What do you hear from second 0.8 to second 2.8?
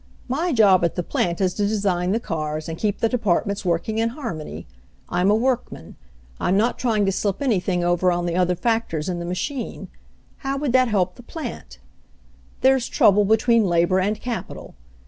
at the plant is to design the cars and